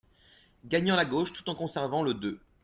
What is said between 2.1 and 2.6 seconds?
deux.